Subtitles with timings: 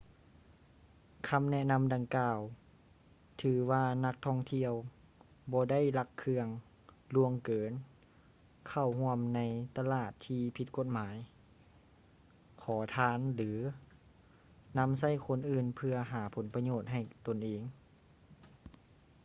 [1.29, 2.39] ຄຳແນະນຳດັ່ງກ່າວ
[3.41, 4.73] ຖືວ່ານັກທ່ອງທ່ຽວ
[5.51, 6.47] ບໍ່ໄດ້ລັກເຄື່ອງ
[7.15, 7.73] ລ່ວງເກີນ
[8.69, 9.39] ເຂົ້າຮ່ວມໃນ
[9.77, 11.15] ຕະຫຼາດທີ່ຜິດກົດໝາຍ
[12.63, 13.51] ຂໍທານ ຫຼື
[14.77, 17.61] ນຳໃຊ້ຄົນອື່ນເພື່ອຫາຜົນປະໂຫຍດໃຫ້ຕົນເອງ